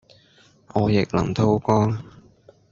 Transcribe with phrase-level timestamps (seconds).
[0.73, 2.03] 我亦能叨光